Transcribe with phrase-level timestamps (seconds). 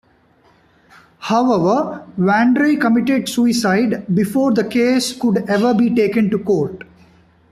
[1.19, 6.83] However, Vandrei committed suicide before the case could ever be taken to court.